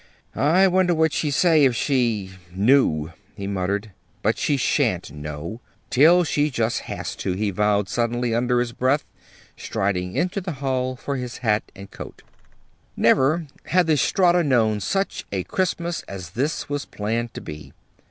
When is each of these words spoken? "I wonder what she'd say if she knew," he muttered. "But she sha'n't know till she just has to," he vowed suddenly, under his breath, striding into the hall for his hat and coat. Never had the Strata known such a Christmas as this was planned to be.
"I 0.33 0.67
wonder 0.67 0.95
what 0.95 1.13
she'd 1.13 1.29
say 1.29 1.63
if 1.63 1.75
she 1.75 2.31
knew," 2.55 3.13
he 3.37 3.45
muttered. 3.45 3.91
"But 4.23 4.39
she 4.39 4.57
sha'n't 4.57 5.11
know 5.11 5.61
till 5.91 6.23
she 6.23 6.49
just 6.49 6.79
has 6.89 7.15
to," 7.17 7.33
he 7.33 7.51
vowed 7.51 7.87
suddenly, 7.87 8.33
under 8.33 8.59
his 8.59 8.71
breath, 8.71 9.05
striding 9.55 10.15
into 10.15 10.41
the 10.41 10.53
hall 10.53 10.95
for 10.95 11.17
his 11.17 11.37
hat 11.45 11.71
and 11.75 11.91
coat. 11.91 12.23
Never 12.97 13.45
had 13.65 13.85
the 13.85 13.95
Strata 13.95 14.43
known 14.43 14.79
such 14.79 15.23
a 15.31 15.43
Christmas 15.43 16.01
as 16.07 16.31
this 16.31 16.67
was 16.67 16.85
planned 16.85 17.35
to 17.35 17.41
be. 17.41 17.71